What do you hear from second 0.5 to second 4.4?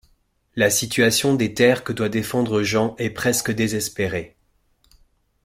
La situation des terres que doit défendre Jean est presque désespérée.